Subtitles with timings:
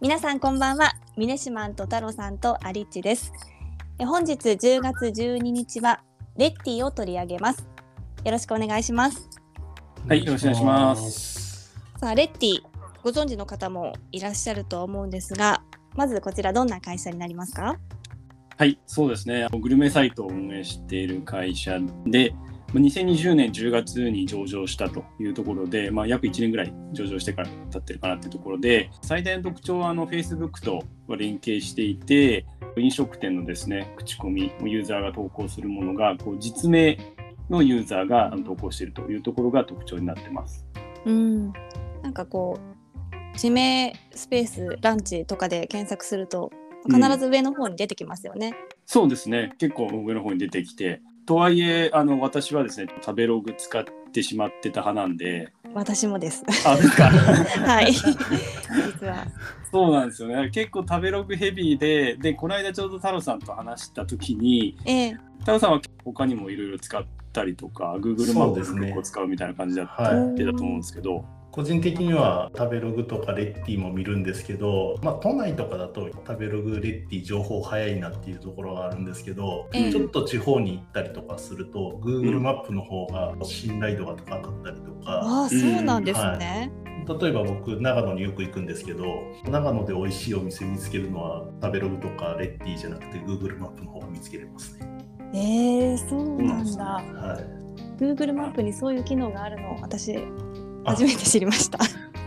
[0.00, 0.92] 皆さんこんばんは。
[1.16, 3.32] ミネシマンと太郎さんとアリッチです。
[3.98, 6.02] え本日10月12日は
[6.36, 7.66] レッティを取り上げます。
[8.24, 9.28] よろしくお願いします。
[10.06, 11.74] はい、よろしくお願いします。
[11.98, 12.60] さあレッティ
[13.02, 15.64] ご存知の方もいらっしゃると思うんですが
[15.96, 17.76] まずこちらどんな会社になりますか？
[18.56, 19.48] はい、そうですね。
[19.60, 22.32] グルメサイトを運営している会社で、
[22.74, 32.44] 2020年10月に上場したというところで、まあ、約1年ぐらい上場してから経ってるかなというところで、最大の特徴はあの Facebook と連携していて、
[32.76, 36.98] 飲食店のですね、口コミ、ユーザーが投稿するものが、こう実名
[37.48, 40.66] のユーザーが投稿しているというところが特徴になってます。
[41.06, 41.52] うん
[42.02, 42.58] なんかこ
[43.34, 46.50] う地名スペースランチとかで検索すると
[46.86, 48.54] 必ず上の方に出てきますよね、
[48.86, 49.52] そうですね。
[49.58, 56.42] 結構上の方に出てきて、とはいえ、あの私はですね、食べログ使ってしまってた派なんで、私もです。
[56.66, 57.10] あ、ですか？
[57.68, 57.92] はい。
[57.92, 59.26] 実は。
[59.70, 60.48] そうなんですよね。
[60.48, 65.16] 結構食べログヘビーで、で、この間ちょうど太郎さんと話した時に、ええ。
[65.40, 67.04] 太郎さんは他にもいろいろ使っ
[67.34, 70.32] たりとか、Google マップを結構使うみたいな感じだったはい。
[70.32, 79.92] ってたと思うんですけど、個人的には食べログとかレッティも見るんですけど、まあ、都内とかだと食べログレッティ情報早いなっていうところがあるんですけど、ええ。
[79.92, 86.70] ちょっと地方に行ったりとかすると Google マップの方が信頼度が高かったりとか、ああそうなんですね、
[87.20, 89.06] 例えば僕長野によく行くんですけど
[89.48, 94.86] 長野で美味しいお店見つけるのは食べログとかレッティじゃなくて Google マップの方が見つけれますね。
[95.34, 100.18] ええそうなんだ、はい、Google マップにそういう機能があるの私
[100.90, 101.78] 初めて知りました。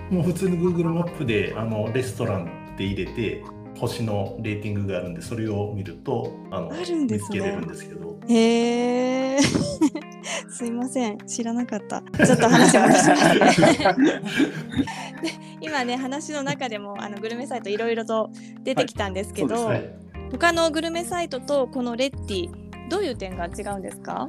[0.09, 3.43] もう普通に Google マップであのレストランって入れて
[3.79, 7.39] 星のレーティングがあるんでそれを見るとあのあるんですね。
[7.39, 8.19] 見つけれるんですけど。
[8.27, 9.39] へえ
[10.49, 11.17] すいません。
[11.25, 12.01] 知らなかった。
[12.25, 13.61] ちょっと話を戻します
[15.61, 18.29] 今ね話の中でもあのグルメサイトいろいろと
[18.63, 19.89] 出てきたんですけど、はい、
[20.31, 22.49] 他のグルメサイトとこのレッティ
[22.89, 24.27] どういう点が違うんですか？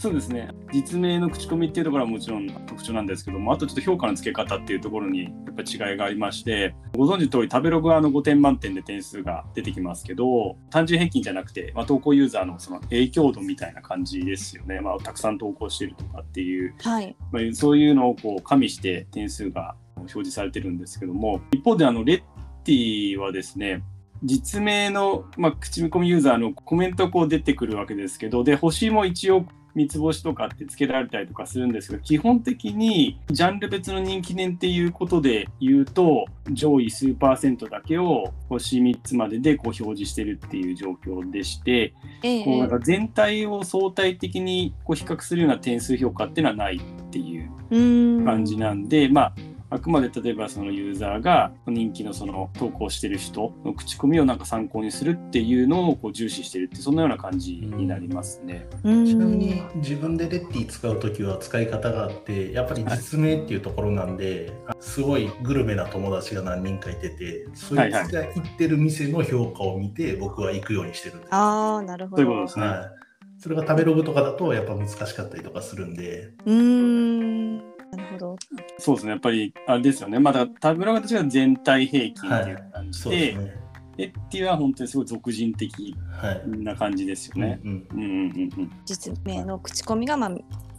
[0.00, 0.48] そうですね。
[0.72, 14.80] 実名の口コミっていうところはもちろん特徴なんですけども、あとちょっと評価の付け方っていうところにやっぱり違いがありまして、ご存知の通り食べログはあの5点満点で点数が出てきますけど、単純平均じゃなくて、まあ、投稿ユーザーのその影響度みたいな感じですよね。
[14.80, 22.22] まあ、たくさん投稿しているとかっていう、はいまあ、そういうのをこう加味して点数が表示されてるんですけども、一方であのレッ
[22.64, 23.82] ティはですね、
[24.22, 29.44] 実名の、まあ、口コミユーザーのコメントがこう出てくるわけですけど、で、星も一応
[29.74, 42.44] 三つ星とかって付けられたりとかするんですけど、基本的にジャンル別の人気年っていうことで言うと、上位数パーセントだけを星3つまででこう表示してるっていう状況でして、ええ。
[42.44, 46.80] こうなんか全体を相対的にこう比較するような点数評価っていうのはないっ
[47.10, 49.32] ていう感じなんで、まあ、
[49.70, 58.66] あくまで例えばそのユーザーが人気のその投稿してる人の口コミをなんか参考にするっていうのをこう重視してるってそんなような感じになりますね。
[58.82, 71.28] うーんちなみに自分でレッティ使うときは使い方があってやっぱり実名っていうところなんで、すごいグルメな友達が何人かいててそいつが行ってる店の評価を見て僕は行くようにしてるんです。
[71.32, 72.66] ああなるほどそういうことですね。
[72.66, 72.78] はい、
[73.38, 77.09] それが食べログとかだとやっぱ難しかったりとかするんで、うーん
[78.20, 78.36] ど
[78.78, 79.12] そうですね。
[79.12, 80.18] やっぱりあれですよね。
[80.18, 83.60] まだタブログたちが全体平均っていう感じで、そうですね。
[83.98, 86.48] エッティは本当にすごい俗人的はい。
[86.62, 87.60] な感じですよね。
[88.86, 90.30] 実名の口コミが、まあ、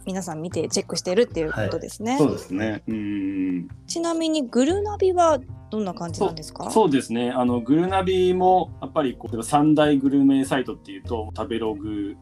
[0.06, 2.82] 皆さん見てチェックしてるっていうことですね、そうですね。
[2.88, 3.68] うん。
[3.86, 5.38] ちなみにグルナビは
[5.70, 6.68] どんな感じなんですか？
[6.70, 7.30] そうですね。
[7.30, 12.16] あのグルナビもやっぱりこう三大グルメサイトっていうと食べログ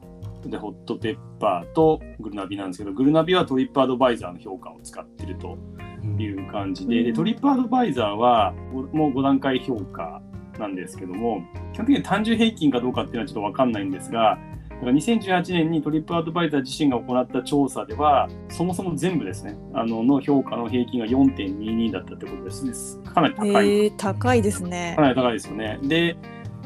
[0.48, 5.58] でホットペッパーとグルナビなんですけど、グルナビはトリップアドバイザーの評価を使ってると
[6.02, 10.22] うんいう感じで、うんでトリップアドバイザーはごもう5段階評価
[10.58, 11.42] なんですけども、
[11.72, 14.38] 基本的に単純平均かどうかっていうのはちょっとわかんないんですが。
[14.80, 22.98] だから2018年にトリップアドバイザー自身が行った調査では、そもそも全部ですね、あのの評価の平均が4.22だったってことです。
[23.00, 25.78] かなり高いへえ高いですねかなり高いですよね。
[25.82, 26.16] で、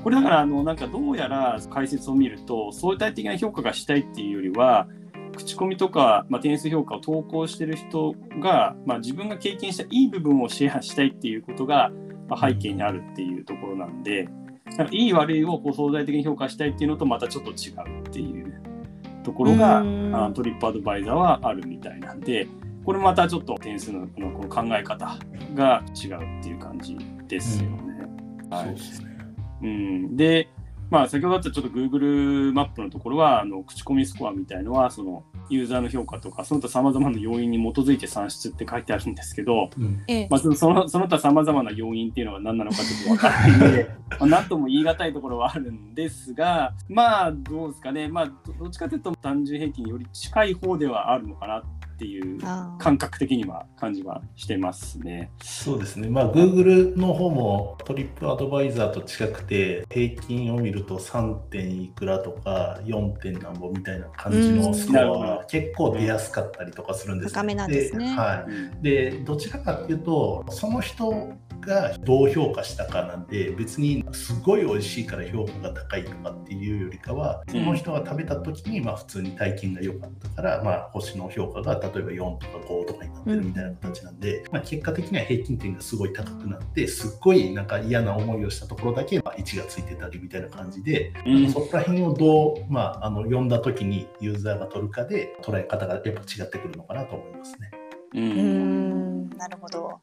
[0.04, 4.86] これだから、あの、なんかどうやら解説を見ると、相対的な評価がしたいっていうよりは、
[5.34, 11.90] 口コミとか、まあ、点数評価を投稿してる人が、まあ、自分が経験したいい部分をシェアしたいっていうことが、
[12.28, 14.28] まあ、背景にあるっていうところなんで、
[14.76, 18.60] なんかいい悪いをこう相対的に評価したいっていうのとまたちょっと違うっていう
[19.22, 22.46] ところが、うんあトリップアドバイザーはあるみたいなんで、
[22.84, 25.18] これまたちょっと点数のこの考え方
[25.54, 28.06] が違うっていう感じですよね。
[28.50, 29.13] はいそうですね。
[29.64, 30.48] うん、で、
[30.90, 40.02] まあ、先ほどあったちょっと Google マップのところはあの口コミスコアみたいのはそのユーザーの評価とかその他さまざまな要因に基づいて算出って書いてあるんですけど、うん。
[40.06, 40.28] ええ。
[40.30, 48.08] まあ、そのその他さまざまな要因っていうのは何なのかちょっと分からないので まあ何とも言い難いところはあるんですがまあどうですかね。
[48.08, 51.62] まあどどっちかというと単純平均により近い方ではあるのかな
[51.94, 52.40] っていう
[52.78, 55.30] 感覚的には感じはしてますね。
[55.42, 61.34] そうですね、まあ、Google の方もトリップアドバイザーと近くて、平均を見ると 3.
[61.34, 63.10] 点いくらとか 4.
[63.20, 71.32] 点なんぼみたいな感じのスコアうんなるほが結構出やすかったりとかするんです高めなんですねはい、うんでどちらかっていうとその人
[71.64, 97.70] がどう評価したかなんて別にすごい美味しいから評価が高いとかっていうよりかはその人が食べた時にまあ普通に体験が良かったから、まあ、星の評価が例えば4とか5とかになってるみたいな形なんで、まあ、結果的には平均点がすごい高くなってすっごいなんか嫌な思いをしたところだけまあ1がついてたりみたいな感じで、うんそこら辺をどう、まあ、あの読んだ時にユーザーが取るかで捉え方がやっぱ違ってくるのかなと思いますね。
[98.14, 100.00] うんなるほど。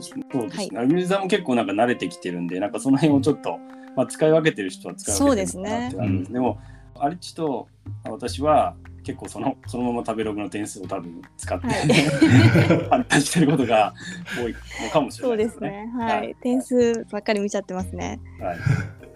[0.00, 0.26] そうですね。
[0.32, 0.68] そうですね。
[0.72, 3.58] ユーザーも結構なんか慣れてきてるんで、なんかその辺をちょっと、
[3.96, 6.26] まあ、使い分けてる人は使い分けてるのかなってなるんです。
[6.26, 6.58] そうですねでも、
[6.98, 7.68] アリッチと
[8.04, 11.78] 私は結構そのそのまま食べログの点数を多分使って、はい
[12.88, 13.92] 判断してることが
[14.40, 15.70] 多いのかもしれそうでないですすね。
[15.70, 15.92] ね。
[16.04, 16.36] はい。
[16.40, 18.20] 点数ばっかり見ちゃってますね。
[18.40, 18.58] はい。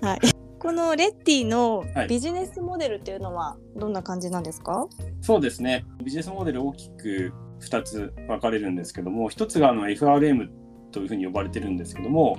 [0.05, 0.21] はい。
[0.59, 4.87] このレッティのはいビジネスモデルっていうのはどんな感じなんですか？
[5.21, 5.85] そうですね。
[6.05, 10.49] ビジネスモデル大きく2つ分かれるんですけども、1つがあの FRM
[10.91, 12.39] というふうに呼ばれてるんですけども、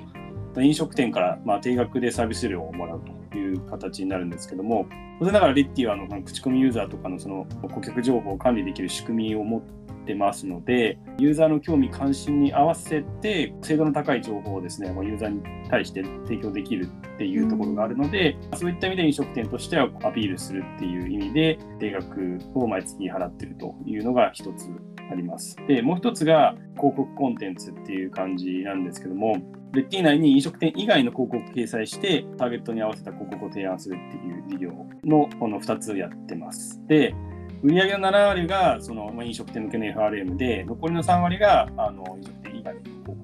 [0.57, 3.01] 飲食店からま定額でサービス料をもらう
[3.31, 4.87] という形になるんですけども、
[5.19, 9.61] 当然ながらレッティはあの口コミユーザーとかのその顧客情報を管理できる仕組みを持っ
[10.05, 24.69] てますので、ユーザーの興味関心に合わせて精度の高い情報をですね、ユーザーに対して提供できるっていうところがあるので、そういった意味で飲食店としてはアピールするっていう意味で定額を毎月払ってるというのが一つ
[25.11, 25.57] あります。
[25.67, 29.35] で、もう一つが広告コンテンツっていう感じなんですけども、
[29.71, 34.71] レッティ内に飲食店以外の広告を掲載して、ターゲットに合わせた広告を提案するっていう事業
[35.03, 36.81] のこの2つをやってます。
[36.87, 37.13] で、
[37.61, 43.19] 売上の7割がその飲食店向けの FRM で、残りの3割があの飲食店以外の広告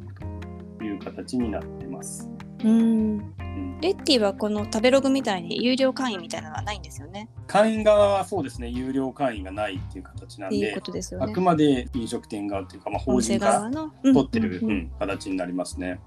[0.78, 2.30] という形になってます。
[2.64, 3.45] うん。
[3.56, 7.30] うんレッティはこの食べログみたいに有料会員みたいなのはないんですよね。
[7.46, 11.42] 会員側はそうですね、有料会員がないっていう形なんでいうこ、とですよねあく。
[11.42, 16.00] まで飲食店側というか、まあ、お法人から店側の取ってる、うんうんうんうん形になりますね。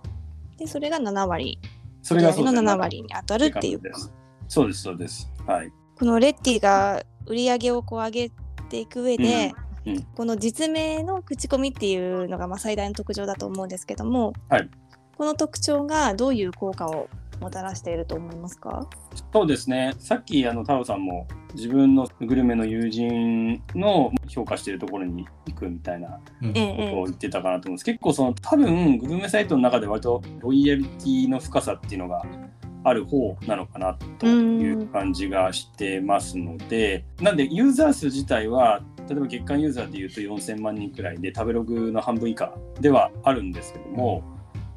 [0.57, 1.59] でそれが7割。
[2.03, 3.81] それがそのですね7割に当たるっていう
[4.49, 5.31] そうです、そうです。
[5.47, 5.73] はい。
[5.99, 8.31] このレッティが売り上げをこう上げ
[8.71, 9.25] ていく上で、
[9.85, 14.69] うんうんこの実名の口コミっていうのがまあ最大の特徴だと思うんですけども、はい
[15.17, 17.09] この特徴がどういう効果を
[17.41, 18.89] もたらしていると思いますか？
[19.33, 19.95] そうですね。
[19.99, 27.85] さっき、あの、タオさんも自分のグルメの友人の評価しているところに行くみたいなことを言ってたかなと思うんです。
[27.85, 32.23] 結構、その、多分、グルメサイトの中で割とロイヤリティの深さっていうのが
[32.85, 44.23] ある方なのかなという感じがしてますので、なんで、ユーザー数自体は、例えば月間ユーザーでいうと4000万人くらいで、食べログの半分以下ではあるんですけども、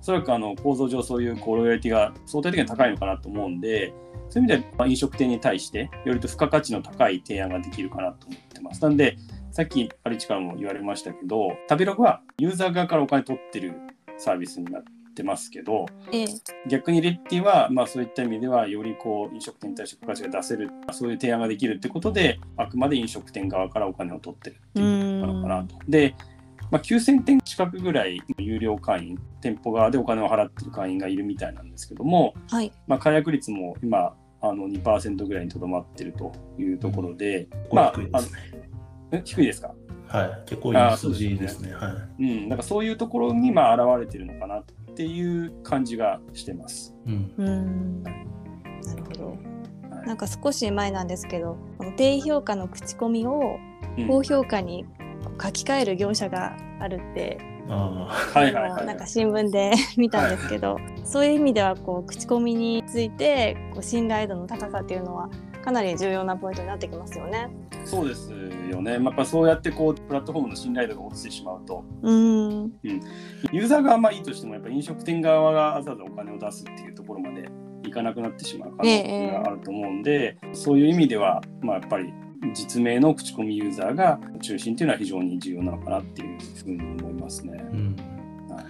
[0.01, 3.93] おそらくあの構造上そういうこうロイヤリティが相対的に高いのかなと思うんで、
[4.29, 8.81] そういう意味ではまあ飲食店に対してよりと付加価値の高い提案ができるかなと思ってます。
[8.81, 9.17] なんで、
[9.51, 13.73] さっきアリチからも言われましたけど、食べログはユーザー側からお金取ってる
[14.17, 14.83] サービスになっ
[15.13, 16.27] てますけど、ええ
[16.67, 25.75] 逆にレッティは、まあ、そういった意味ではよりこう飲食店に対して付加価値が出せるそういう提案ができるってことであくまで飲食店側からお金を取ってるっていうことなのかなと。
[25.89, 26.15] で、
[26.71, 32.71] まあ、9000店近くぐらい有料会員店舗側でお金を払ってる会員がいるみたいなんですけども、はい。
[32.87, 38.39] まあ、解約率も今あの2%ぐらいにとどまってるというところで、まあ低いですね。
[39.11, 39.75] あえ低いですか？
[40.07, 41.73] はい、結構いい数字ですね。
[41.73, 42.23] はい。
[42.23, 44.63] うん、なんかそういうところにまあ現れてるのかなっ
[44.95, 46.95] ていう感じがしてます。
[47.05, 47.33] うん。
[47.37, 48.03] うーん。
[48.03, 48.11] な
[48.95, 49.27] るほど。
[49.29, 53.57] はいなんか少し前なんですけど、この低評価の口コミを
[53.97, 54.85] うん高評価に
[55.41, 57.37] 書き換える業者があるって、
[57.69, 65.29] あはいはいはいなんか新聞で 見たんですけど、そういう意味ではこう口コミについてこう信頼度の高さっていうのは
[65.63, 67.49] かなり重要なポイントになってきますよね。
[67.85, 68.31] そうです
[68.69, 68.97] よね。
[68.97, 72.73] まあやっぱそうやってこうプラットフォームの信頼度が落ちてしまうと、うーん。
[73.51, 77.49] ユーザーがまあいいとしてもやっぱ飲食店側がわざわざお金を出すっていうところまで
[77.83, 82.13] いかなくなってしまう可能性があると思うんで、そういう意味ではまあやっぱり
[82.53, 87.53] 実名の口コミユーザーが中心っていうのは非常に重要なのかなっていうふうに思いますね。
[87.53, 87.95] ーうん。
[88.49, 88.65] はい。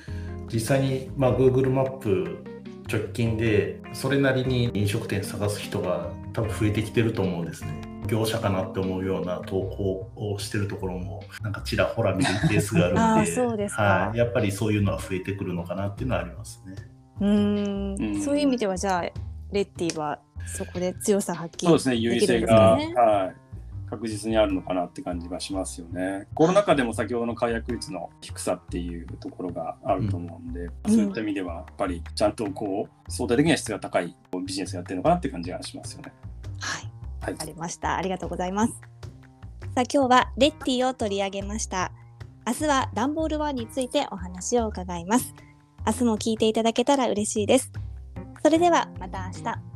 [0.53, 2.43] 実際に、まあ、Google マップ
[2.91, 7.91] 直近でそれなりに飲食店探す人が多分増えてきてると思うんですね。
[8.07, 13.31] 業者かなって思うような投稿をしてるところもなんかちらほら見るケースがあるんで。
[13.31, 16.75] そうですか、はい、やっぱりそういうのは増えてくるのかなっていうのはありますね。
[17.21, 17.95] うん。
[17.99, 18.21] うん。
[18.21, 19.01] そういう意味ではじゃあ
[19.51, 23.01] レッティはそこで強さ発揮そうですね、優位できるん性が。
[23.01, 23.35] はい、
[23.91, 26.25] 確実にあるのかなって感じがしますよね。
[26.33, 36.13] コロナ禍でも先ほどの解約率の低さっていうところがあると思うんで、そういった意味ではやっぱりちゃんとこう相対的には質が高いビジネスやってるのかなって感じがしますよね。
[36.61, 37.97] はい、はいわかりました。
[37.97, 38.71] ありがとうございます。
[38.71, 41.91] さあ今日はレッティを取り上げました。
[42.47, 45.35] 明日はダンボールワンについてお話を伺います。
[45.85, 47.73] 明日も聞いていただけたら嬉しいです。
[48.41, 49.70] それではまた明日。